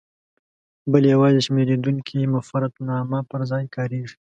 [0.91, 4.15] بل یوازې د شمېرېدونکي مفردنامه پر ځای کاریږي.